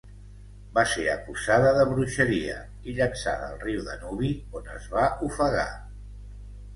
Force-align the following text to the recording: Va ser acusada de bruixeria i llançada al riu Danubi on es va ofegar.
Va 0.75 0.83
ser 0.91 1.03
acusada 1.15 1.73
de 1.75 1.83
bruixeria 1.91 2.55
i 2.91 2.95
llançada 2.99 3.49
al 3.49 3.59
riu 3.65 3.83
Danubi 3.91 4.31
on 4.61 4.71
es 4.77 4.89
va 4.95 5.05
ofegar. 5.29 5.67